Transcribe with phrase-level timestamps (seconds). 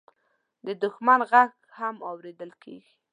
[0.65, 2.93] د دښمن غږ هم اورېدل کېږي.